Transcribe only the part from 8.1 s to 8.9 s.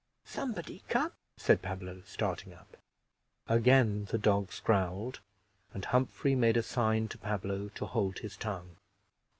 his tongue.